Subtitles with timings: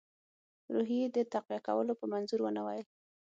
[0.73, 2.87] روحیې د تقویه کولو په منظور ونه ویل.